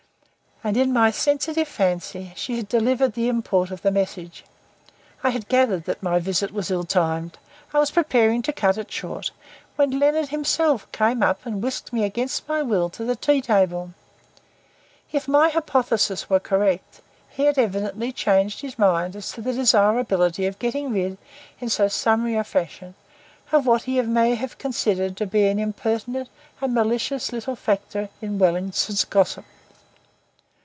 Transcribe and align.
And 0.63 0.77
(in 0.77 0.93
my 0.93 1.09
sensitive 1.09 1.67
fancy) 1.67 2.33
she 2.35 2.57
had 2.57 2.69
delivered 2.69 3.13
the 3.13 3.27
import 3.27 3.71
of 3.71 3.81
the 3.81 3.89
message. 3.89 4.43
I 5.23 5.31
had 5.31 5.47
gathered 5.49 5.85
that 5.85 6.03
my 6.03 6.19
visit 6.19 6.51
was 6.51 6.69
ill 6.69 6.83
timed. 6.83 7.39
I 7.73 7.79
was 7.79 7.89
preparing 7.89 8.43
to 8.43 8.53
cut 8.53 8.77
it 8.77 8.91
short, 8.91 9.31
when 9.75 9.97
Leonard 9.97 10.29
himself 10.29 10.85
came 10.91 11.23
up 11.23 11.47
and 11.47 11.63
whisked 11.63 11.91
me 11.91 12.03
against 12.03 12.47
my 12.47 12.61
will 12.61 12.91
to 12.91 13.03
the 13.03 13.15
tea 13.15 13.41
table. 13.41 13.95
If 15.11 15.27
my 15.27 15.49
hypothesis 15.49 16.29
were 16.29 16.39
correct 16.39 17.01
he 17.31 17.45
had 17.45 17.57
evidently 17.57 18.11
changed 18.11 18.61
his 18.61 18.77
mind 18.77 19.15
as 19.15 19.31
to 19.31 19.41
the 19.41 19.53
desirability 19.53 20.45
of 20.45 20.59
getting 20.59 20.93
rid, 20.93 21.17
in 21.59 21.69
so 21.69 21.87
summary 21.87 22.35
a 22.35 22.43
fashion, 22.43 22.93
of 23.51 23.65
what 23.65 23.81
he 23.89 23.99
may 24.03 24.35
have 24.35 24.59
considered 24.59 25.17
to 25.17 25.25
be 25.25 25.47
an 25.47 25.57
impertinent 25.57 26.29
and 26.61 26.75
malicious 26.75 27.33
little 27.33 27.55
factor 27.55 28.09
in 28.21 28.37
Wellingsford 28.37 29.09
gossip. 29.09 29.45